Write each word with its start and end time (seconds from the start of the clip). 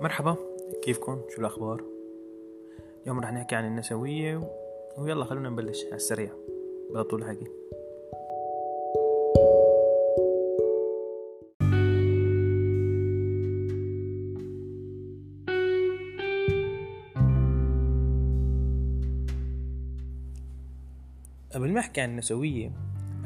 مرحبا 0.00 0.36
كيفكم؟ 0.82 1.22
شو 1.28 1.40
الأخبار؟ 1.40 1.84
اليوم 3.02 3.20
رح 3.20 3.32
نحكي 3.32 3.54
عن 3.54 3.64
النسوية 3.64 4.36
و... 4.36 4.44
ويلا 4.98 5.24
خلونا 5.24 5.48
نبلش 5.48 5.84
على 5.84 5.94
السريع 5.94 6.32
بلا 6.90 7.02
طول 7.02 7.22
الحكي 7.22 7.46
قبل 21.54 21.72
ما 21.72 21.80
أحكي 21.80 22.00
عن 22.00 22.10
النسوية 22.10 22.72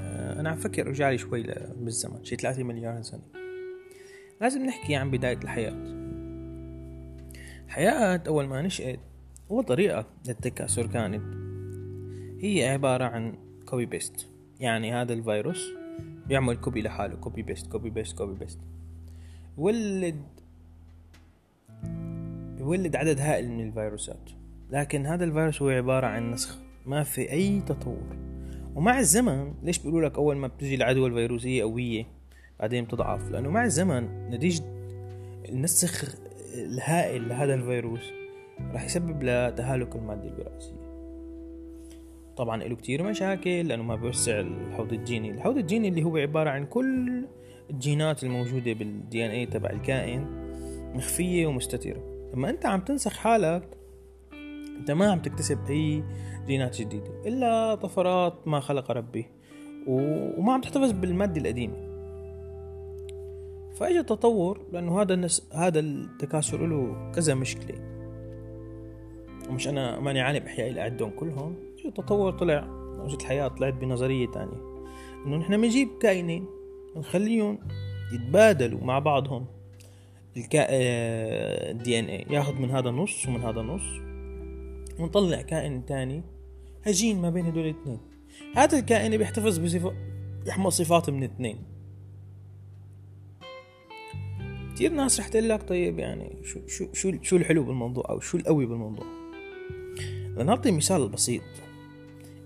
آه، 0.00 0.40
أنا 0.40 0.50
عم 0.50 0.56
فكر 0.56 0.86
أرجع 0.86 1.10
لي 1.10 1.18
شوي 1.18 1.42
بالزمن 1.76 2.24
شي 2.24 2.36
3 2.36 2.62
مليار 2.62 3.02
سنة. 3.02 3.22
لازم 4.40 4.66
نحكي 4.66 4.94
عن 4.94 5.10
بداية 5.10 5.38
الحياة. 5.44 5.99
الحياة 7.70 8.22
أول 8.26 8.46
ما 8.46 8.62
نشأت 8.62 8.98
أول 9.50 9.64
طريقة 9.64 10.06
للتكاثر 10.26 10.86
كانت 10.86 11.22
هي 12.44 12.68
عبارة 12.68 13.04
عن 13.04 13.34
copy 13.66 13.86
paste 13.86 14.28
يعني 14.60 14.92
هذا 14.92 15.12
الفيروس 15.12 15.70
بيعمل 16.26 16.56
copy 16.56 16.82
لحاله. 16.82 17.16
copy 17.16 17.42
paste 17.42 17.66
copy 17.66 17.90
paste 17.90 18.18
copy 18.18 18.34
paste 18.34 18.58
يولد 19.58 20.22
يولد 22.58 22.96
عدد 22.96 23.20
هائل 23.20 23.50
من 23.50 23.68
الفيروسات. 23.68 24.30
لكن 24.70 25.06
هذا 25.06 25.24
الفيروس 25.24 25.62
هو 25.62 25.68
عبارة 25.68 26.06
عن 26.06 26.30
نسخ. 26.30 26.58
ما 26.86 27.02
في 27.02 27.32
أي 27.32 27.60
تطور. 27.60 28.16
ومع 28.74 28.98
الزمن 28.98 29.54
ليش 29.62 29.78
بيقولوا 29.78 30.08
لك 30.08 30.16
أول 30.16 30.36
ما 30.36 30.46
بتجي 30.46 30.74
العدوى 30.74 31.08
الفيروسية 31.08 31.62
قوية 31.62 32.06
بعدين 32.60 32.84
بتضعف؟ 32.84 33.30
لأنه 33.30 33.50
مع 33.50 33.64
الزمن 33.64 34.30
نتيجة 34.30 34.64
النسخ 35.48 36.29
الهائل 36.54 37.28
لهذا 37.28 37.54
الفيروس 37.54 38.10
راح 38.72 38.84
يسبب 38.84 39.22
لتهالك 39.22 39.96
المادة 39.96 40.28
الوراثية 40.28 40.90
طبعا 42.36 42.56
له 42.56 42.76
كتير 42.76 43.02
مشاكل 43.02 43.68
لأنه 43.68 43.82
ما 43.82 43.96
بيوسع 43.96 44.40
الحوض 44.40 44.92
الجيني. 44.92 45.30
الحوض 45.30 45.56
الجيني 45.56 45.88
اللي 45.88 46.02
هو 46.02 46.16
عبارة 46.16 46.50
عن 46.50 46.66
كل 46.66 47.24
الجينات 47.70 48.24
الموجودة 48.24 48.72
بالدي 48.72 49.26
ان 49.26 49.30
اي 49.30 49.46
تبع 49.46 49.70
الكائن 49.70 50.26
مخفية 50.94 51.46
ومستترة. 51.46 52.30
لما 52.34 52.50
أنت 52.50 52.66
عم 52.66 52.80
تنسخ 52.80 53.16
حالك 53.16 53.78
أنت 54.78 54.90
ما 54.90 55.10
عم 55.12 55.18
تكتسب 55.18 55.58
أي 55.70 56.04
جينات 56.46 56.80
جديدة 56.80 57.26
إلا 57.26 57.74
طفرات 57.74 58.48
ما 58.48 58.60
خلق 58.60 58.90
ربي 58.90 59.26
وما 59.86 60.52
عم 60.52 60.60
تحتفظ 60.60 60.92
بالمادة 60.92 61.40
القديمة. 61.40 61.89
فاجى 63.80 64.02
تطور 64.02 64.66
لأنه 64.72 65.02
هذا 65.02 65.14
النس... 65.14 65.48
هذا 65.52 65.80
التكاثر 65.80 66.66
له 66.66 67.10
كذا 67.14 67.34
مشكلة. 67.34 67.78
ومش 69.48 69.68
أنا 69.68 70.00
ماني 70.00 70.20
عالم 70.20 70.44
اللي 70.58 70.80
اعدهم 70.80 71.10
كلهم 71.10 71.54
اجى 71.78 71.90
تطور 71.90 72.32
طلع 72.32 72.66
موجة 72.98 73.16
الحياة 73.16 73.48
طلعت 73.48 73.74
بنظرية 73.74 74.26
تانية. 74.26 74.84
إنه 75.26 75.36
نحن 75.36 75.60
بنجيب 75.60 75.88
كائنين 76.00 76.46
نخليهم 76.96 77.58
يتبادلوا 78.14 78.80
مع 78.80 78.98
بعضهم. 78.98 79.46
الكا... 80.36 80.66
الدي 81.70 81.98
إن 81.98 82.04
اي 82.04 82.26
ياخذ 82.30 82.54
من 82.54 82.70
هذا 82.70 82.88
النص 82.88 83.28
ومن 83.28 83.40
هذا 83.40 83.60
النص 83.60 83.82
ونطلع 84.98 85.42
كائن 85.42 85.86
تاني 85.86 86.22
هجين 86.82 87.20
ما 87.20 87.30
بين 87.30 87.46
هدول 87.46 87.64
الاثنين. 87.64 88.00
هذا 88.56 88.78
الكائن 88.78 89.16
بيحتفظ 89.16 89.58
بصفة 89.58 89.92
يحمل 90.46 90.72
صفات 90.72 91.10
من 91.10 91.22
اثنين. 91.22 91.69
كثير 94.80 94.92
ناس 94.92 95.20
رح 95.20 95.28
تقول 95.28 95.48
لك 95.48 95.68
طيب 95.68 95.98
يعني 95.98 96.36
شو 96.44 96.60
شو 96.66 96.92
شو 96.92 97.12
شو 97.22 97.36
الحلو 97.36 97.64
بالموضوع 97.64 98.04
أو 98.10 98.20
شو 98.20 98.36
القوي 98.36 98.66
بالموضوع. 98.66 99.06
لنعطي 100.36 100.70
مثال 100.70 101.08
بسيط. 101.08 101.42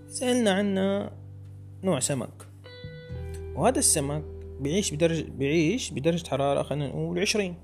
سألنا 0.07 0.51
عنا 0.51 1.11
نوع 1.83 1.99
سمك. 1.99 2.47
وهذا 3.55 3.79
السمك 3.79 4.23
بيعيش 4.59 4.93
بدرجة 4.93 5.23
بيعيش 5.23 5.91
بدرجة 5.91 6.27
حرارة 6.27 6.63
خلينا 6.63 6.87
نقول 6.87 7.19
عشرين. 7.19 7.55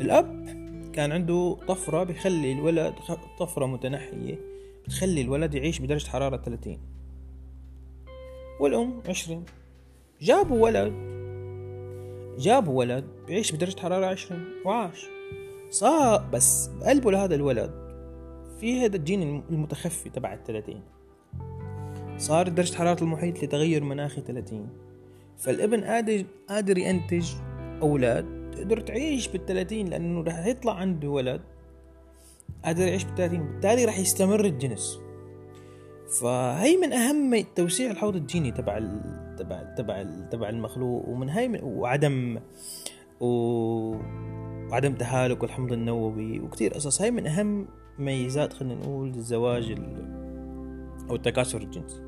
الأب 0.00 0.44
كان 0.92 1.12
عنده 1.12 1.56
طفرة 1.68 2.04
بخلي 2.04 2.52
الولد 2.52 2.94
طفرة 3.38 3.66
متنحية 3.66 4.40
بتخلي 4.84 5.20
الولد 5.20 5.54
يعيش 5.54 5.78
بدرجة 5.78 6.08
حرارة 6.08 6.36
ثلاثين. 6.36 6.80
والأم 8.60 9.02
عشرين. 9.08 9.44
جابوا 10.20 10.62
ولد 10.62 11.13
جابوا 12.38 12.78
ولد 12.78 13.04
بيعيش 13.26 13.52
بدرجة 13.52 13.80
حرارة 13.80 14.06
عشرين 14.06 14.44
وعاش. 14.64 15.06
صار 15.70 16.28
بس 16.32 16.66
بقلبه 16.66 17.12
لهذا 17.12 17.34
الولد 17.34 17.70
في 18.60 18.80
هذا 18.80 18.96
الجين 18.96 19.42
المتخفي 19.50 20.10
تبع 20.10 20.34
الثلاثين 20.34 20.82
صار 22.18 22.48
درجة 22.48 22.74
حرارة 22.74 23.02
المحيط 23.02 23.44
لتغير 23.44 23.84
مناخي 23.84 24.20
ثلاثين 24.20 24.68
فالابن 25.38 25.84
قادر 25.84 26.24
قادر 26.48 26.78
ينتج 26.78 27.30
أولاد 27.82 28.44
تقدر 28.56 28.80
تعيش 28.80 29.28
بالثلاثين 29.28 29.88
لأنه 29.88 30.22
رح 30.22 30.46
يطلع 30.46 30.74
عنده 30.74 31.08
ولد 31.08 31.40
قادر 32.64 32.86
يعيش 32.86 33.04
بالثلاثين 33.04 33.46
بالتالي 33.46 33.84
رح 33.84 33.98
يستمر 33.98 34.44
الجنس. 34.44 34.98
فهي 36.20 36.76
من 36.76 36.92
أهم 36.92 37.44
توسيع 37.54 37.90
الحوض 37.90 38.16
الجيني 38.16 38.50
تبع. 38.50 38.78
تبع 39.38 39.62
تبع 39.62 40.02
تبع 40.30 40.48
المخلوق 40.48 41.08
ومن 41.08 41.28
هاي. 41.28 41.60
وعدم 41.62 42.38
و... 43.20 43.26
وعدم 44.70 44.94
تهالك 44.94 45.44
الحمض 45.44 45.72
النووي 45.72 46.40
وكثير 46.40 46.74
قصص 46.74 47.02
هاي 47.02 47.10
من 47.10 47.26
أهم 47.26 47.68
ميزات 47.98 48.52
خلينا 48.52 48.74
نقول 48.74 49.08
الزواج 49.08 49.70
ال... 49.70 50.14
أو 51.10 51.14
التكاثر 51.14 51.60
الجنسي 51.60 52.02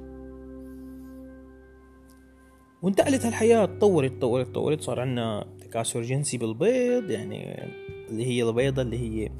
وانتقلت 2.82 3.26
هالحياة 3.26 3.64
تطورت 3.64 4.12
تطورت 4.12 4.46
تطورت 4.46 4.80
صار 4.80 5.00
عنا 5.00 5.46
تكاثر 5.60 6.02
جنسي 6.02 6.38
بالبيض 6.38 7.10
يعني 7.10 7.64
اللي 8.10 8.26
هي 8.26 8.48
البيضة 8.48 8.82
اللي 8.82 8.98
هي 8.98 9.30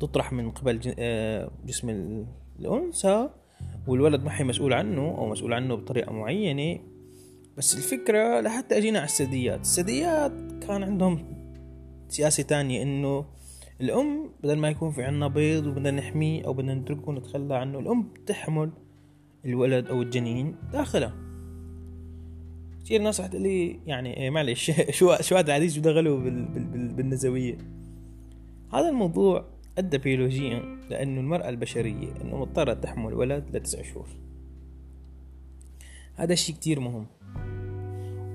تطرح 0.00 0.32
من 0.32 0.50
قبل 0.50 0.94
آه، 0.98 1.50
جسم 1.64 1.88
الأنثى 2.60 3.28
والولد 3.86 4.24
ما 4.24 4.30
حي 4.30 4.44
مسؤول 4.44 4.72
عنه 4.72 5.02
أو 5.02 5.28
مسؤول 5.28 5.52
عنه 5.52 5.74
بطريقة 5.74 6.12
معينة. 6.12 6.80
بس 7.56 7.76
الفكرة 7.76 8.40
لحتى 8.40 8.78
أجينا 8.78 8.98
على 8.98 9.08
الثدييات 9.08 9.60
الثدييات 9.60 10.32
كان 10.66 10.82
عندهم 10.82 11.24
سياسة 12.08 12.42
تانية 12.42 12.82
إنه 12.82 13.24
الأم 13.80 14.30
بدل 14.42 14.58
ما 14.58 14.68
يكون 14.68 14.90
في 14.90 15.02
عنا 15.02 15.28
بيض 15.28 15.66
وبدنا 15.66 15.90
نحميه 15.90 16.46
أو 16.46 16.52
بدنا 16.52 16.74
نتركه 16.74 17.12
نتخلى 17.12 17.54
عنه 17.54 17.78
الأم 17.78 18.02
بتحمل 18.02 18.70
الولد 19.44 19.86
أو 19.86 20.02
الجنين 20.02 20.56
داخلها. 20.72 21.26
كثير 22.84 23.02
ناس 23.02 23.20
رح 23.20 23.26
تقولي 23.26 23.80
يعني 23.86 24.16
إيه 24.16 24.30
معلش 24.30 24.70
شو 24.98 25.16
شو 25.20 25.36
هذا 25.36 25.68
شو 25.68 25.80
دخلوا 25.80 26.18
بالنزوية 26.96 27.58
هذا 28.72 28.88
الموضوع 28.88 29.44
أدى 29.78 29.98
بيولوجيا 29.98 30.62
لأنه 30.90 31.20
المرأة 31.20 31.48
البشرية 31.48 32.08
أنه 32.22 32.36
مضطرة 32.36 32.74
تحمل 32.74 33.14
ولد 33.14 33.56
لتسع 33.56 33.82
شهور. 33.82 34.08
هذا 36.14 36.32
الشي 36.32 36.52
كتير 36.52 36.80
مهم. 36.80 37.06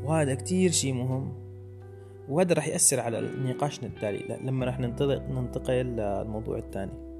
وهذا 0.03 0.35
كتير 0.35 0.71
شي 0.71 0.91
مهم. 0.91 1.33
وهذا 2.29 2.53
رح 2.53 2.67
يأثر 2.67 2.99
على 2.99 3.21
نقاشنا 3.21 3.87
التالي 3.87 4.37
لما 4.41 4.65
رح 4.65 4.79
ننتقل 4.79 5.85
للموضوع 5.85 6.57
الثاني. 6.57 7.10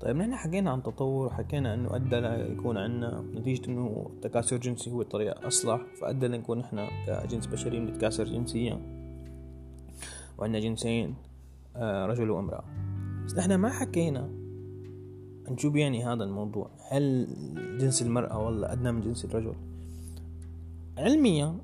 طيب 0.00 0.16
نحن 0.16 0.34
حكينا 0.34 0.70
عن 0.70 0.82
تطور 0.82 1.26
وحكينا 1.26 1.74
إنه 1.74 1.96
أدى 1.96 2.20
ليكون 2.20 2.76
عندنا 2.76 3.24
نتيجة 3.34 3.66
إنه 3.66 4.10
التكاثر 4.10 4.56
الجنسي 4.56 4.90
هو 4.90 5.02
الطريقة 5.02 5.40
الاصلح 5.40 5.80
فأدى 6.00 6.28
لنكون 6.28 6.58
نحن 6.58 6.88
كجنس 7.06 7.46
بشري 7.46 7.80
بنتكاثر 7.80 8.24
جنسيا. 8.24 8.80
وعندنا 10.38 10.60
جنسين 10.60 11.14
آه، 11.76 12.06
رجل 12.06 12.30
وامرأة. 12.30 12.64
بس 13.26 13.34
نحن 13.34 13.54
ما 13.54 13.68
حكينا 13.68 14.30
عن 15.48 15.58
شو 15.58 15.70
بيعني 15.70 16.04
هذا 16.04 16.24
الموضوع. 16.24 16.70
هل 16.90 17.26
جنس 17.80 18.02
المرأة 18.02 18.38
ولا 18.38 18.72
أدنى 18.72 18.92
من 18.92 19.00
جنس 19.00 19.24
الرجل؟ 19.24 19.54
علميا 20.98 21.58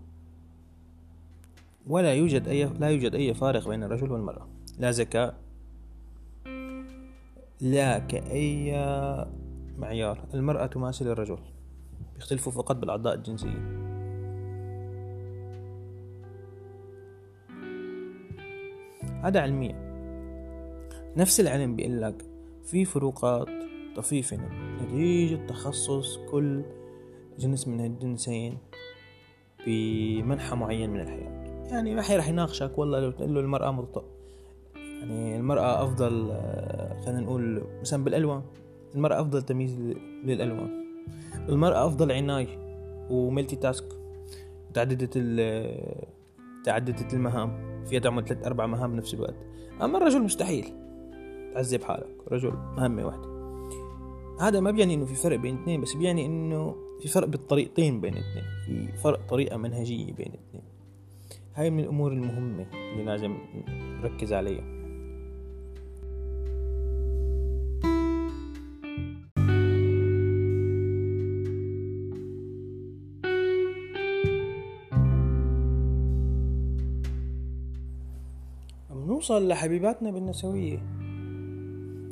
ولا 1.86 2.14
يوجد 2.14 2.48
أي 2.48 2.64
لا 2.64 2.88
يوجد 2.88 3.14
أي 3.14 3.34
فارق 3.34 3.68
بين 3.68 3.82
الرجل 3.82 4.12
والمرأة. 4.12 4.48
لا 4.78 4.90
ذكاء 4.90 5.45
لا 7.61 7.99
كأي 7.99 8.73
معيار. 9.79 10.25
المرأة 10.35 10.67
تماثل 10.67 11.06
الرجل. 11.06 11.38
يختلفوا 12.17 12.53
فقط 12.53 12.76
بالأعضاء 12.76 13.14
الجنسية. 13.14 13.87
هذا 19.23 19.41
علميا 19.41 19.87
نفس 21.17 21.41
العلم 21.41 21.76
بيقول 21.76 22.03
لك 22.03 22.25
في 22.64 22.85
فروقات 22.85 23.49
طفيفة. 23.97 24.38
نتيجة 24.82 25.47
تخصص 25.47 26.19
كل 26.31 26.62
جنس 27.38 27.69
من 27.69 27.87
الجنسين 27.87 28.58
بمنحى 29.67 30.56
معين 30.56 30.91
من 30.91 31.00
الحياة. 31.00 31.47
يعني 31.70 31.94
ما 31.94 32.03
حي 32.03 32.17
راح 32.17 32.29
يناقشك 32.29 32.79
والله 32.79 33.00
لو 33.00 33.11
تقول 33.11 33.35
له 33.35 33.41
المرأة 33.41 33.70
متط... 33.70 34.05
يعني 34.76 35.37
المرأة 35.37 35.85
أفضل 35.85 36.31
آه، 36.31 36.75
خلينا 37.04 37.20
نقول 37.20 37.62
مثلا 37.81 38.04
بالألوان 38.04 38.43
المرأة 38.94 39.20
أفضل 39.20 39.43
تمييز 39.43 39.78
للألوان. 40.25 40.87
المرأة 41.48 41.87
أفضل 41.87 42.12
عناية 42.12 42.58
وملتي 43.10 43.56
تاسك 43.56 43.84
متعددة 44.70 45.06
تعددة 46.64 47.08
المهام 47.12 47.84
فيها 47.84 48.00
تعمل 48.00 48.25
ثلاث 48.25 48.46
أربع 48.46 48.66
مهام 48.66 48.93
بنفس 48.93 49.14
الوقت. 49.14 49.34
أما 49.82 49.98
الرجل 49.98 50.22
مستحيل 50.22 50.64
تعذب 51.54 51.82
حالك 51.82 52.16
رجل 52.32 52.52
مهمة 52.76 53.06
واحدة. 53.06 53.37
هذا 54.40 54.60
ما 54.60 54.70
بيعني 54.70 54.94
إنه 54.94 55.04
في 55.04 55.14
فرق 55.14 55.37
بين 55.37 55.62
اثنين 55.62 55.81
بس 55.81 55.94
بيعني 55.94 56.26
إنه 56.26 56.76
في 57.00 57.08
فرق 57.08 57.28
بالطريقتين 57.28 58.00
بين 58.00 58.12
الاثنين 58.12 58.44
في 58.66 58.98
فرق 58.98 59.20
طريقة 59.28 59.56
منهجية 59.56 60.12
بين 60.12 60.26
الاثنين 60.26 60.62
هاي 61.54 61.70
من 61.70 61.81
الأمور 61.81 62.12
المهمة 62.12 62.66
اللي 62.72 63.04
لازم 63.04 63.37
نركز 63.69 64.32
عليها. 64.32 64.75
نوصل 79.31 79.49
لحبيباتنا 79.49 80.11
بالنسوية. 80.11 80.78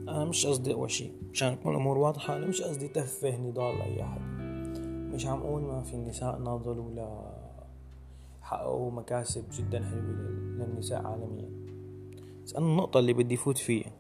أنا 0.09 0.25
مش 0.25 0.47
قصدي 0.47 0.75
أول 0.75 0.91
شي 0.91 1.11
مشان 1.31 1.61
تكون 1.61 1.73
الأمور 1.73 1.99
واضحة 1.99 2.37
أنا 2.37 2.47
مش 2.47 2.63
قصدي 2.63 2.89
تفه 2.89 3.37
نضال 3.37 3.83
أي 3.83 4.03
أحد. 4.03 4.21
مش 5.15 5.27
عم 5.27 5.39
أقول 5.41 5.63
ما 5.63 5.83
في 5.83 5.95
النساء 5.95 6.39
ناضل 6.39 6.79
ولا 6.79 7.33
حققوا 8.43 8.91
مكاسب 8.91 9.45
جدا 9.53 9.85
حلوة 9.85 10.03
للنساء 10.59 11.07
عالميا. 11.07 11.51
بس 12.45 12.55
أنا 12.55 12.67
النقطة 12.67 13.01
اللي 13.01 13.13
بدي 13.13 13.37
فوت 13.37 13.59
فيها 13.59 13.93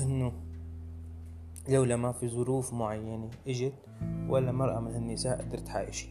إنه 0.00 0.32
لولا 1.68 1.96
ما 1.96 2.12
في 2.12 2.28
ظروف 2.28 2.72
معينة 2.72 3.30
إجت 3.48 3.74
ولا 4.28 4.52
مرأة 4.52 4.80
من 4.80 4.94
النساء 4.94 5.42
قدرت 5.42 5.60
تحقق 5.60 5.90
شي 5.90 6.08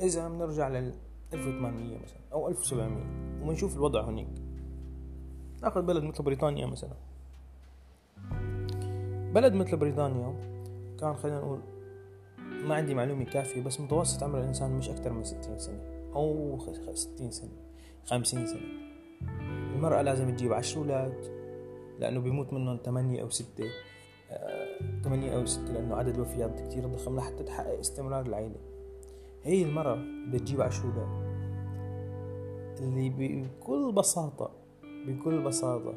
إذا 0.00 0.28
بنرجع 0.28 0.68
لل 0.68 1.05
1800 1.32 1.98
مثلا 1.98 2.18
أو 2.32 2.48
1700 2.48 3.42
وبنشوف 3.42 3.76
الوضع 3.76 4.04
هناك. 4.04 4.28
ناخذ 5.62 5.82
بلد 5.82 6.04
مثل 6.04 6.22
بريطانيا 6.22 6.66
مثلا. 6.66 6.96
بلد 9.34 9.54
مثل 9.54 9.76
بريطانيا 9.76 10.34
كان 11.00 11.14
خلينا 11.14 11.38
نقول 11.38 11.60
ما 12.64 12.74
عندي 12.74 12.94
معلومة 12.94 13.24
كافية 13.24 13.62
بس 13.62 13.80
متوسط 13.80 14.22
عمر 14.22 14.40
الإنسان 14.40 14.70
مش 14.70 14.90
أكثر 14.90 15.12
من 15.12 15.24
ستين 15.24 15.58
سنة 15.58 15.80
أو 16.14 16.58
ستين 16.94 17.30
سنة 17.30 17.50
خمسين 18.04 18.46
سنة. 18.46 18.86
المرأة 19.74 20.02
لازم 20.02 20.36
تجيب 20.36 20.52
عشر 20.52 20.80
أولاد 20.80 21.14
لأنه 21.98 22.20
بيموت 22.20 22.52
منهم 22.52 22.78
ثمانية 22.84 23.22
أو 23.22 23.30
ستة 23.30 23.64
ثمانية 25.04 25.36
أو 25.36 25.46
ستة 25.46 25.72
لأنه 25.72 25.96
عدد 25.96 26.14
الوفيات 26.14 26.60
كتير 26.60 26.86
ضخم 26.86 27.16
لحتى 27.16 27.44
تحقق 27.44 27.78
استمرار 27.78 28.26
العائلة 28.26 28.56
هي 29.46 29.62
المرأة 29.62 29.98
بتجيب 30.28 30.60
عشر 30.60 30.84
أولاد 30.84 31.26
اللي 32.80 33.10
بكل 33.10 33.92
بساطة 33.92 34.50
بكل 35.06 35.42
بساطة 35.42 35.94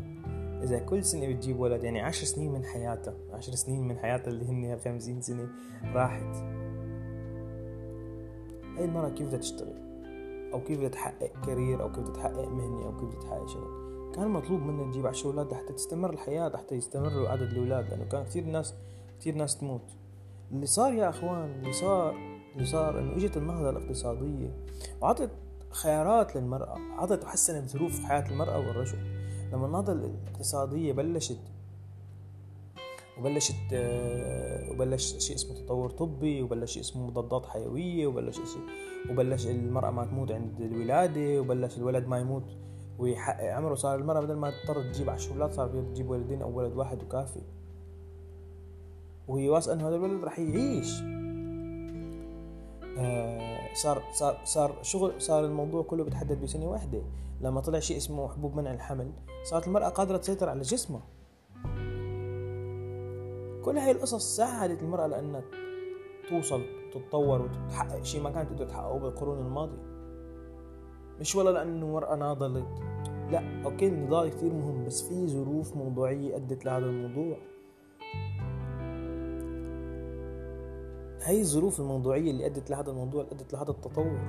إذا 0.63 0.79
كل 0.79 1.03
سنة 1.03 1.27
بتجيب 1.27 1.59
ولد 1.59 1.83
يعني 1.83 2.01
عشر 2.01 2.25
سنين 2.25 2.51
من 2.51 2.65
حياتها 2.65 3.13
عشر 3.33 3.51
سنين 3.51 3.87
من 3.87 3.97
حياتها 3.97 4.31
اللي 4.31 4.45
هن 4.45 4.77
خمسين 4.77 5.21
سنة 5.21 5.49
راحت. 5.93 6.35
هاي 8.77 8.85
المرأة 8.85 9.09
كيف 9.09 9.27
بدها 9.27 9.39
تشتغل؟ 9.39 9.73
أو 10.53 10.63
كيف 10.63 10.77
بدها 10.77 10.89
تحقق 10.89 11.31
كارير؟ 11.45 11.81
أو 11.81 11.91
كيف 11.91 11.99
بدها 11.99 12.13
تحقق 12.13 12.47
مهنة؟ 12.47 12.85
أو 12.85 12.97
كيف 12.97 13.09
بدها 13.09 13.21
تحقق 13.21 13.47
شغل؟ 13.47 14.11
كان 14.15 14.29
مطلوب 14.29 14.61
منها 14.61 14.91
تجيب 14.91 15.07
عشر 15.07 15.29
أولاد 15.29 15.53
حتى 15.53 15.73
تستمر 15.73 16.09
الحياة 16.13 16.57
حتى 16.57 16.75
يستمر 16.75 17.27
عدد 17.27 17.41
الأولاد 17.41 17.89
لأنه 17.89 18.05
كان 18.05 18.23
كثير 18.23 18.45
ناس 18.45 18.75
كثير 19.19 19.35
ناس 19.35 19.57
تموت. 19.57 19.95
اللي 20.51 20.65
صار 20.65 20.93
يا 20.93 21.09
أخوان 21.09 21.51
اللي 21.51 21.73
صار 21.73 22.38
صار 22.65 22.99
إنه 22.99 23.15
إجت 23.15 23.37
النهضة 23.37 23.69
الاقتصادية 23.69 24.57
وعطت 25.01 25.29
خيارات 25.69 26.35
للمرأة 26.35 26.77
عطت 26.97 27.23
وحسنت 27.23 27.69
ظروف 27.69 28.03
حياة 28.03 28.31
المرأة 28.31 28.57
والرجل. 28.57 28.97
لما 29.53 29.65
النهضة 29.65 29.93
الاقتصادية 29.93 30.93
بلشت 30.93 31.39
وبلشت 33.19 33.55
آه، 33.73 34.71
وبلش 34.71 35.17
شيء 35.17 35.35
اسمه 35.35 35.55
تطور 35.55 35.89
طبي 35.89 36.41
وبلش 36.41 36.71
شيء 36.71 36.81
اسمه 36.81 37.07
مضادات 37.07 37.45
حيوية 37.45 38.07
وبلش 38.07 38.35
شيء 38.35 38.61
وبلش 39.11 39.47
المرأة 39.47 39.91
ما 39.91 40.05
تموت 40.05 40.31
عند 40.31 40.61
الولادة 40.61 41.41
وبلش 41.41 41.77
الولد 41.77 42.07
ما 42.07 42.19
يموت 42.19 42.43
ويحقق 42.99 43.53
عمره. 43.53 43.75
صار 43.75 43.99
المرأة 43.99 44.21
بدل 44.21 44.35
ما 44.35 44.51
تضطر 44.51 44.83
تجيب 44.83 45.09
عشر 45.09 45.33
أولاد 45.33 45.51
صار 45.51 45.67
تجيب 45.67 46.09
ولدين 46.09 46.41
أو 46.41 46.57
ولد 46.57 46.73
واحد 46.73 47.03
وكافي. 47.03 47.41
وهي 49.27 49.49
واثقة 49.49 49.73
إنه 49.73 49.87
هذا 49.87 49.95
الولد 49.95 50.23
رح 50.23 50.39
يعيش. 50.39 51.01
صار 53.73 54.03
صار 54.11 54.37
صار 54.43 54.75
شغل 54.81 55.21
صار 55.21 55.45
الموضوع 55.45 55.83
كله 55.83 56.03
بتحدد 56.03 56.41
بسنة 56.41 56.69
واحدة. 56.69 57.01
لما 57.41 57.61
طلع 57.61 57.79
شيء 57.79 57.97
اسمه 57.97 58.27
حبوب 58.27 58.55
منع 58.55 58.73
الحمل 58.73 59.11
صارت 59.43 59.67
المرأة 59.67 59.89
قادرة 59.89 60.17
تسيطر 60.17 60.49
على 60.49 60.61
جسمها. 60.61 61.01
كل 63.65 63.77
هاي 63.77 63.91
القصص 63.91 64.35
ساعدت 64.35 64.81
المرأة 64.81 65.07
لأنها 65.07 65.41
توصل 66.29 66.61
تتطور 66.93 67.41
وتحقق 67.41 68.03
شيء 68.03 68.21
ما 68.21 68.29
كانت 68.29 68.49
تقدر 68.49 68.65
تحققه 68.65 68.99
بالقرون 68.99 69.39
الماضية. 69.39 69.89
مش 71.19 71.35
ولا 71.35 71.49
لأنه 71.49 71.87
مرأة 71.87 72.15
ناضلت. 72.15 72.67
لا 73.31 73.63
أوكي 73.65 73.87
النضال 73.87 74.29
كثير 74.29 74.53
مهم 74.53 74.85
بس 74.85 75.01
في 75.01 75.27
ظروف 75.27 75.75
موضوعية 75.75 76.35
أدت 76.35 76.65
لهذا 76.65 76.85
الموضوع. 76.85 77.37
هاي 81.23 81.41
الظروف 81.41 81.79
الموضوعية 81.79 82.31
اللي 82.31 82.45
أدت 82.45 82.69
لهذا 82.69 82.91
الموضوع 82.91 83.23
اللي 83.23 83.31
أدت 83.31 83.53
لهذا 83.53 83.71
التطور. 83.71 84.19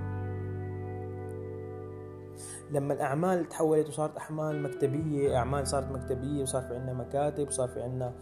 لما 2.71 2.95
الأعمال 2.95 3.49
تحولت 3.49 3.89
وصارت 3.89 4.19
أعمال 4.19 4.63
مكتبية 4.63 5.37
أعمال 5.37 5.67
صارت 5.67 5.93
مكتبية 5.93 6.43
وصار 6.43 6.63
في 6.63 6.75
عنا 6.75 6.95
مكاتب 6.95 7.47
وصار 7.47 7.69
في 7.69 7.83
عنا 7.83 8.15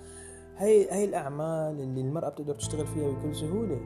هاي 0.57 0.91
هاي 0.91 1.05
الأعمال 1.05 1.81
اللي 1.81 2.01
المرأة 2.01 2.29
بتقدر 2.29 2.55
تشتغل 2.55 2.87
فيها 2.87 3.11
بكل 3.11 3.35
سهولة. 3.35 3.81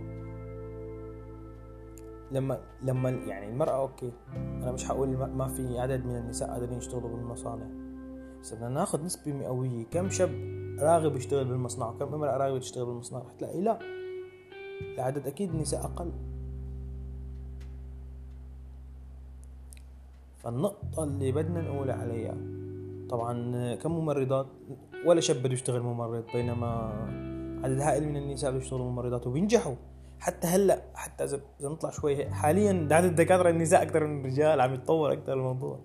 لما 2.33 2.61
لما 2.83 3.11
يعني 3.11 3.49
المرأة 3.49 3.81
أوكي 3.81 4.13
أنا 4.37 4.73
مش 4.73 4.85
حقول 4.85 5.09
ما 5.09 5.49
في 5.49 5.79
عدد 5.79 6.07
من 6.07 6.17
النساء 6.17 6.51
قادرين 6.51 6.79
يشتغلوا 6.79 7.09
بالمصانع. 7.09 7.67
بس 8.41 8.55
بدنا 8.55 8.69
ناخذ 8.69 9.05
نسبة 9.05 9.33
مئوية. 9.33 9.85
كم 9.91 10.11
شاب 10.11 10.31
راغب 10.79 11.17
يشتغل 11.17 11.45
بالمصنع؟ 11.45 11.89
وكم 11.91 12.15
امرأة 12.15 12.37
راغبة 12.37 12.59
تشتغل 12.59 12.87
بالمصنع؟ 12.87 13.19
رح 13.19 13.33
تلاقي 13.33 13.61
لا. 13.61 14.02
العدد 14.95 15.27
أكيد 15.27 15.51
النساء 15.51 15.85
أقل. 15.85 16.13
فالنقطة 20.39 21.05
اللي 21.05 21.33
بدنا 21.33 21.61
نقول 21.61 21.91
عليها 21.91 22.37
طبعا 23.11 23.75
كم 23.75 23.93
ممرضات 23.93 24.47
ولا 25.07 25.21
شاب 25.21 25.37
بده 25.37 25.53
يشتغل 25.53 25.81
ممرض 25.81 26.25
بينما 26.35 26.69
عدد 27.65 27.81
هائل 27.81 28.09
من 28.09 28.17
النساء 28.17 28.51
بده 28.51 28.61
يشتغلوا 28.61 28.91
ممرضات 28.91 29.27
وبينجحوا. 29.27 29.75
حتى 30.21 30.47
هلأ 30.47 30.83
حتى 30.95 31.25
اذا 31.25 31.41
نطلع 31.61 31.91
شوي 31.91 32.31
حاليا 32.31 32.89
عدد 32.91 33.09
الدكاترة 33.09 33.51
النساء 33.51 33.83
أكثر 33.83 34.07
من 34.07 34.21
الرجال 34.21 34.61
عم 34.61 34.75
يتطور 34.75 35.13
أكثر 35.13 35.33
الموضوع. 35.33 35.79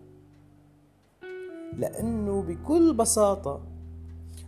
لأنه 1.77 2.41
بكل 2.41 2.93
بساطة 2.93 3.61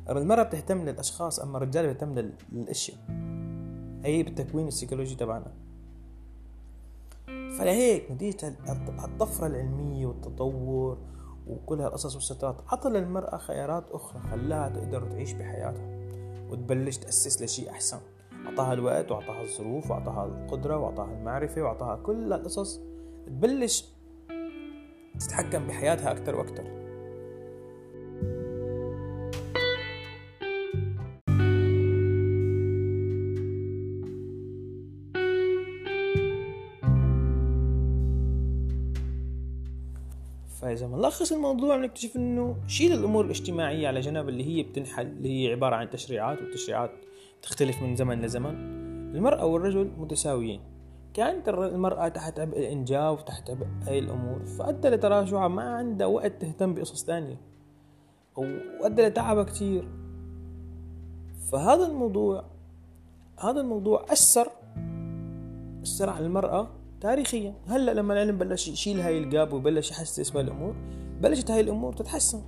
المرأة 0.10 0.44
بتهتم 0.44 0.86
للأشخاص 0.86 1.40
أما 1.40 1.58
الرجال 1.58 1.86
بيهتم 1.86 2.32
للأشياء. 2.52 2.98
هي 4.04 4.24
بالتكوين 4.24 4.68
السيكولوجي 4.68 5.16
تبعنا. 5.16 5.52
فلهيك 7.28 8.12
نتيجة 8.12 8.56
الطفرة 9.06 9.48
العلمية 9.48 10.06
والتطور 10.06 10.98
وكل 11.48 11.82
هالقصص 11.82 12.16
والسترات 12.16 12.56
عطى 12.68 12.90
للمرأة 12.90 13.38
خيارات 13.38 13.84
أخرى 13.92 14.22
خلاها 14.32 14.70
تقدر 14.70 15.04
تعيش 15.04 15.34
بحياتها 15.34 16.00
وتبلش 16.52 16.98
تأسس 16.98 17.42
لشيء 17.42 17.70
أحسن. 17.70 18.00
أعطاها 18.46 18.74
الوقت 18.74 19.12
وأعطاها 19.12 19.42
الظروف 19.42 19.92
وأعطاها 19.92 20.26
القدرة 20.26 20.78
وأعطاها 20.78 21.14
المعرفة 21.14 21.62
وأعطاها 21.62 21.96
كل 21.96 22.34
هالقصص 22.34 22.80
تبلش 23.26 23.86
تتحكم 25.20 25.68
بحياتها 25.68 26.12
أكتر 26.12 26.42
فإذا 40.80 40.88
بنلخص 40.88 41.32
الموضوع 41.32 41.78
بنكتشف 41.78 42.16
إنه 42.16 42.56
شيل 42.68 42.94
الأمور 42.94 43.26
الاجتماعية 43.26 43.88
على 43.88 44.00
جنب 44.00 44.30
اللي 44.30 44.44
هي 44.44 44.64
بتنحل 44.64 45.08
اللي 45.08 45.30
هي 45.30 45.52
عبارة 45.52 45.76
عن 45.76 45.90
تشريعات 45.90 46.42
والتشريعات 46.42 46.92
تختلف 47.42 47.82
من 47.82 47.96
زمن 47.96 48.22
لزمن. 48.22 48.56
المرأة 49.16 49.46
والرجل 49.46 49.92
متساويين. 49.98 50.62
كانت 51.14 51.50
المرأة 51.50 52.08
تحت 52.08 52.40
عبء 52.40 52.60
الإنجاب 52.60 53.14
وتحت 53.14 53.50
عبء 53.50 53.68
هاي 53.88 54.00
الأمور 54.00 54.46
فأدى 54.46 54.90
لتراجعها 54.90 55.48
ما 55.48 55.64
عندها 55.64 56.08
وقت 56.08 56.42
تهتم 56.42 56.74
بقصص 56.74 57.06
ثانية 57.06 57.38
وأدى 58.82 59.02
لتعبها 59.02 59.44
كتير. 59.44 59.88
فهذا 61.52 61.86
الموضوع 61.86 62.44
هذا 63.40 63.62
الموضوع 63.62 64.06
أثر 64.10 64.48
أثر 65.84 66.10
على 66.10 66.26
المرأة 66.26 66.68
تاريخيا. 67.02 67.54
هلأ 67.68 67.94
لما 67.94 68.14
العلم 68.14 68.38
بلش 68.38 68.68
يشيل 68.68 69.00
هاي 69.00 69.18
الجاب 69.18 69.54
وبلش 69.54 69.92
يحسس 69.92 70.30
بالامور 70.30 70.76
بلشت 71.22 71.52
هاي 71.52 71.60
الأمور 71.60 71.94
تتحسن. 71.94 72.42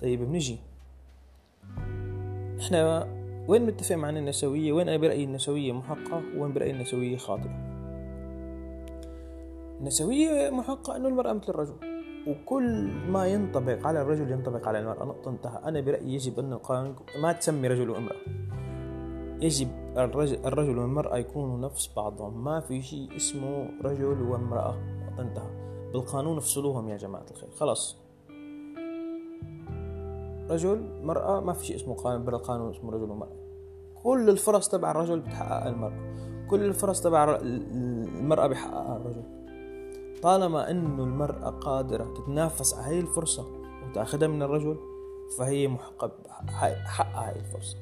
طيب 0.00 0.22
بنجي. 0.22 0.58
إحنا 2.60 3.08
وين 3.48 3.66
متفق 3.66 3.96
مع 3.96 4.10
النسوية؟ 4.10 4.72
وين 4.72 4.88
أنا 4.88 4.96
برأيي 4.96 5.24
النسوية 5.24 5.72
محقة؟ 5.72 6.22
وين 6.36 6.52
برأيي 6.52 6.70
النسوية 6.70 7.16
خاطئة؟ 7.16 7.74
النسوية 9.80 10.50
محقة 10.50 10.96
إنه 10.96 11.08
المرأة 11.08 11.32
مثل 11.32 11.48
الرجل 11.48 11.76
وكل 12.26 12.90
ما 13.08 13.26
ينطبق 13.26 13.86
على 13.86 14.02
الرجل 14.02 14.30
ينطبق 14.30 14.68
على 14.68 14.78
المرأة. 14.78 15.04
نقطة 15.04 15.30
انتهى. 15.30 15.60
أنا 15.64 15.80
برأيي 15.80 16.14
يجب 16.14 16.38
أن 16.38 16.52
القانون 16.52 16.96
ما 17.22 17.32
تسمي 17.32 17.68
رجل 17.68 17.90
وامرأة. 17.90 18.20
يجب 19.40 19.68
الرجل, 19.96 20.78
والمرأة 20.78 21.16
يكونوا 21.16 21.58
نفس 21.58 21.90
بعضهم. 21.96 22.44
ما 22.44 22.60
في 22.60 22.82
شيء 22.82 23.16
اسمه 23.16 23.68
رجل 23.84 24.22
وامرأة. 24.22 24.74
انتهى. 25.18 25.64
بالقانون 25.92 26.36
افصلوهم 26.36 26.88
يا 26.88 26.96
جماعة 26.96 27.26
الخير. 27.30 27.50
خلاص. 27.50 27.96
رجل 30.50 31.02
مرأة 31.02 31.40
ما 31.40 31.52
في 31.52 31.66
شيء 31.66 31.76
اسمه 31.76 31.94
قانون 31.94 32.24
بالقانون 32.24 32.70
اسمه 32.70 32.92
رجل 32.92 33.10
ومرأة. 33.10 33.36
كل 34.02 34.30
الفرص 34.30 34.68
تبع 34.68 34.90
الرجل 34.90 35.20
بتحققها 35.20 35.68
المرأة. 35.68 36.14
كل 36.50 36.64
الفرص 36.64 37.00
تبع 37.00 37.38
المرأة 37.42 38.46
بحققها 38.46 38.96
الرجل. 38.96 39.22
طالما 40.22 40.70
إنه 40.70 41.02
المرأة 41.04 41.50
قادرة 41.50 42.14
تتنافس 42.14 42.74
على 42.74 42.86
هاي 42.86 43.00
الفرصة 43.00 43.46
وتأخذها 43.88 44.28
من 44.28 44.42
الرجل 44.42 44.76
فهي 45.38 45.68
محقة 45.68 46.12
حقها 46.48 47.30
هاي 47.30 47.40
الفرصة. 47.40 47.76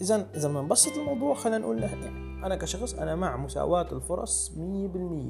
إذا 0.00 0.26
اذا 0.34 0.48
بنبسط 0.48 0.96
الموضوع 0.96 1.34
خلينا 1.34 1.58
نقول 1.58 1.82
يعني 1.82 2.06
أنا 2.46 2.56
كشخص 2.56 2.94
أنا 2.94 3.14
مع 3.14 3.36
مساواة 3.36 3.92
الفرص 3.92 4.50
100% 4.50 4.56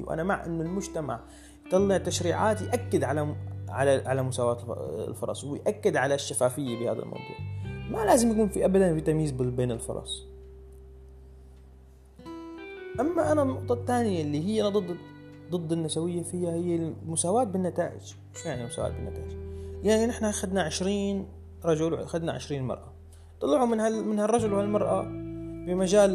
وأنا 0.07 0.23
مع 0.23 0.45
إنه 0.45 0.63
المجتمع 0.63 1.19
يطلع 1.67 1.97
تشريعات 1.97 2.61
يأكد 2.61 3.03
على 3.03 3.35
على 3.69 4.03
على 4.05 4.23
مساواة 4.23 4.57
الفرص 5.07 5.43
ويأكد 5.43 5.95
على 5.95 6.15
الشفافية 6.15 6.79
بهذا 6.79 6.99
الموضوع. 7.01 7.37
ما 7.91 8.05
لازم 8.05 8.31
يكون 8.31 8.49
في 8.49 8.65
ابدا 8.65 8.95
في 8.95 9.01
تمييز 9.01 9.31
بين 9.31 9.71
الفرص. 9.71 10.25
أما 12.99 13.31
أنا 13.31 13.41
النقطة 13.41 13.73
الثانية 13.73 14.21
اللي 14.21 14.45
هي 14.45 14.61
أنا 14.61 14.69
ضد 14.69 14.97
ضد 15.51 15.71
النسوية 15.71 16.23
فيها 16.23 16.51
هي 16.51 16.75
المساواة 16.75 17.43
بالنتائج. 17.43 18.01
شو 18.33 18.49
يعني 18.49 18.65
مساواة 18.65 18.89
بالنتائج؟ 18.89 19.31
يعني 19.83 20.05
نحن 20.05 20.25
أخذنا 20.25 20.61
عشرين 20.61 21.27
رجل 21.65 21.93
واخذنا 21.93 22.31
عشرين 22.31 22.63
مرأة. 22.63 22.93
طلعوا 23.41 23.65
من 23.65 23.79
هال 23.79 24.07
من 24.07 24.19
هالرجل 24.19 24.53
وهالمرأة 24.53 25.01
بمجال 25.67 26.11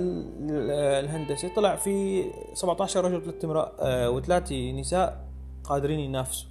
الهندسة. 1.04 1.48
طلع 1.54 1.76
في 1.76 2.24
17 2.54 3.04
رجل 3.04 3.16
وثلاث 3.16 3.44
امرأة 3.44 3.72
آه، 3.80 4.10
وثلاثة 4.10 4.72
نساء 4.72 5.24
قادرين 5.64 6.00
ينافسوا. 6.00 6.48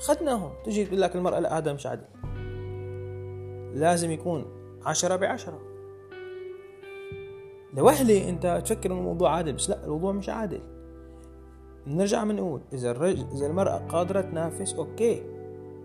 خدناهم 0.00 0.50
تجي 0.64 0.84
تقول 0.84 1.00
لك 1.00 1.16
المرأة 1.16 1.38
لا 1.38 1.58
هذا 1.58 1.72
مش 1.72 1.86
عدل. 1.86 2.04
لازم 3.74 4.10
يكون 4.10 4.44
عشرة 4.86 5.16
بعشرة. 5.16 5.60
لوهلة 7.74 8.28
أنت 8.28 8.62
تفكر 8.64 8.92
ان 8.92 8.98
الموضوع 8.98 9.36
عادل 9.36 9.52
بس 9.52 9.70
لا 9.70 9.84
الموضوع 9.84 10.12
مش 10.12 10.28
عادل. 10.28 10.60
نرجع 11.86 12.24
بنقول 12.24 12.60
إذا 12.72 12.90
الرجل 12.90 13.26
إذا 13.32 13.46
المرأة 13.46 13.78
قادرة 13.78 14.20
تنافس 14.20 14.74
أوكي. 14.74 15.22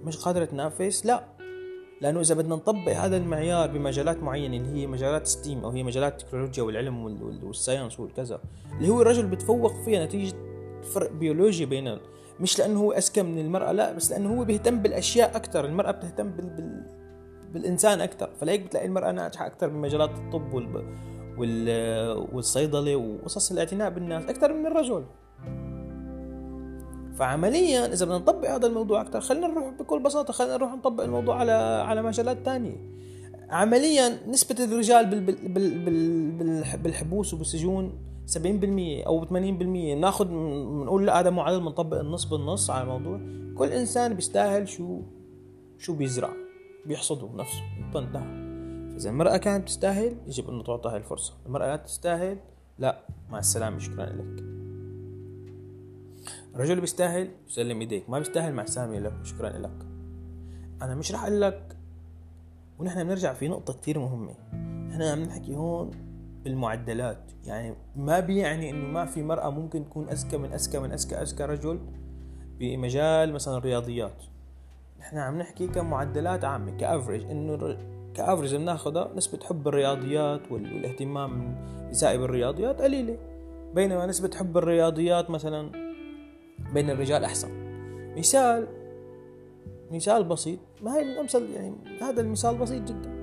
مش 0.04 0.18
قادرة 0.18 0.46
تنافس 0.46 1.06
لا. 1.06 1.35
لأنه 2.02 2.22
إذا 2.22 2.36
بدنا 2.36 2.56
نطبق 2.56 2.92
هذا 2.92 3.18
المعيار 3.18 3.70
بمجالات 3.70 4.24
معينة 4.24 4.58
اللي 4.58 4.82
هي 4.82 4.88
مجالات 4.88 5.28
STEM 5.28 5.64
أو 5.64 5.70
هي 5.70 5.84
مجالات 5.84 6.22
التكنولوجيا 6.22 6.64
والعلم 6.64 7.06
وال 7.44 7.56
science 7.56 8.00
والكذا 8.00 8.42
اللي 8.78 8.90
هو 8.90 9.02
الرجل 9.02 9.28
بتفوق 9.28 9.74
فيها 9.86 10.06
نتيجة 10.06 10.36
فرق 10.94 11.12
بيولوجي 11.12 11.66
بين 11.66 11.98
مش 12.40 12.60
لأنه 12.60 12.80
هو 12.80 12.92
أذكى 12.92 13.24
من 13.24 13.40
المرأة 13.40 13.72
لا 13.72 13.94
بس 13.94 14.12
لأنه 14.12 14.40
هو 14.40 14.46
بيهتم 14.46 14.82
بالأشياء 14.82 15.36
أكثر 15.36 15.66
المرأة 15.66 15.92
بتهتم 15.92 16.32
بال... 16.32 16.50
بال... 16.50 16.84
بالإنسان 17.54 18.02
أكثر 18.02 18.30
فلهيك 18.42 18.62
بتلاقي 18.62 18.86
المرأة 18.86 19.12
ناجحة 19.12 19.46
أكثر 19.46 19.68
بمجالات 19.68 20.10
الطب 20.10 20.54
وال... 20.54 20.96
وال... 21.38 22.30
والصيدلة 22.34 22.96
وقصص 22.96 23.52
الاعتناء 23.52 23.90
بالناس 23.90 24.24
أكثر 24.24 24.54
من 24.54 24.66
الرجل. 24.66 25.06
فعمليا 27.16 27.94
إذا 27.94 28.06
بدنا 28.06 28.18
نطبق 28.18 28.50
هذا 28.50 28.68
الموضوع 28.68 29.02
أكثر 29.02 29.22
خلينا 29.22 29.48
نروح 29.48 29.70
بكل 29.80 30.00
بساطة 30.00 30.34
خلينا 30.34 30.58
نروح 30.58 30.74
نطبق 30.74 31.04
الموضوع 31.04 31.36
على 31.36 31.52
على 31.88 32.04
مجالات 32.04 32.38
ثانية 32.46 32.96
عمليا 33.50 34.28
نسبة 34.28 34.64
الرجال 34.64 35.06
بال 35.06 35.22
بال 35.22 35.50
بال 35.50 36.32
بال 36.32 36.78
بالحبوس 36.78 37.34
وبالسجون 37.34 38.06
70% 38.28 38.38
أو 39.08 39.26
80% 39.26 39.32
ناخذ 39.98 40.26
بنقول 40.26 41.06
لا 41.06 41.20
هذا 41.20 41.30
معدل 41.30 41.60
بنطبق 41.60 42.00
النص 42.00 42.26
بالنص 42.26 42.70
على 42.70 42.84
الموضوع. 42.84 43.20
كل 43.58 43.68
إنسان 43.68 44.14
بيستاهل 44.14 44.68
شو 44.68 45.02
شو 45.78 45.94
بيزرع 45.94 46.34
بيحصده 46.86 47.28
بنفسه 47.28 47.62
انتهى 47.96 48.46
فإذا 48.92 49.10
المرأة 49.10 49.38
كانت 49.38 49.68
تستاهل 49.68 50.18
يجب 50.28 50.50
انه 50.50 50.64
تعطيها 50.64 50.98
الفرصة. 50.98 51.34
المرأة 51.46 51.68
لا 51.68 51.76
تستاهل 51.76 52.38
لا. 52.80 53.06
مع 53.30 53.40
السلامة 53.40 53.80
شكرا 53.80 54.06
لك. 54.06 54.55
الرجل 56.56 56.82
بيستاهل 56.82 57.30
يسلم 57.48 57.80
إيديك. 57.80 58.10
ما 58.10 58.20
بيستاهل 58.20 58.54
مع 58.54 58.64
السلامة 58.64 59.00
لك 59.00 59.14
شكرا 59.24 59.50
لك. 59.50 59.86
أنا 60.82 60.96
مش 60.96 61.12
رح 61.12 61.24
أقول 61.24 61.42
لك 61.42 61.78
ونحن 62.80 63.04
بنرجع 63.04 63.34
في 63.34 63.48
نقطة 63.48 63.74
كتير 63.74 64.00
مهمة. 64.00 64.34
إحنا 64.92 65.12
عم 65.12 65.20
نحكي 65.20 65.56
هون 65.56 65.92
بالمعدلات. 66.44 67.32
يعني 67.46 67.76
ما 67.96 68.20
بيعني 68.20 68.70
إنه 68.70 68.88
ما 68.88 69.06
في 69.06 69.24
مرأة 69.24 69.50
ممكن 69.50 69.86
تكون 69.86 70.10
أذكى 70.10 70.38
من 70.38 70.54
أذكى 70.54 70.80
من 70.80 70.92
أذكى 70.92 71.16
أذكى 71.16 71.44
رجل 71.44 71.80
بمجال 72.60 73.34
مثلا 73.34 73.58
الرياضيات. 73.58 74.24
نحن 75.00 75.18
عم 75.18 75.38
نحكي 75.38 75.68
كمعدلات 75.68 76.44
عامة 76.44 76.78
كأفريج. 76.78 77.24
إنه 77.24 77.78
كأفريج 78.14 78.56
بناخذها 78.56 79.12
نسبة 79.16 79.40
حب 79.44 79.68
الرياضيات 79.68 80.52
والاهتمام 80.52 81.56
النسائي 81.86 82.18
بالرياضيات 82.18 82.82
قليلة. 82.82 83.18
بينما 83.74 84.06
نسبة 84.06 84.32
حب 84.36 84.58
الرياضيات 84.58 85.30
مثلا 85.30 85.85
بين 86.74 86.90
الرجال 86.90 87.24
أحسن. 87.24 87.50
مثال 88.18 88.68
مثال 89.92 90.24
بسيط 90.24 90.60
ما 90.82 90.96
هي 90.96 91.02
الأمثل 91.02 91.50
يعني 91.50 91.76
هذا 92.02 92.22
المثال 92.22 92.58
بسيط 92.58 92.82
جدا. 92.84 93.15